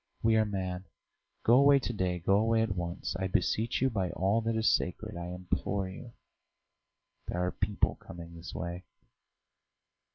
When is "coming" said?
7.97-8.33